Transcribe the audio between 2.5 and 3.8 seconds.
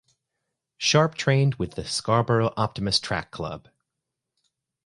Optimist Track Club.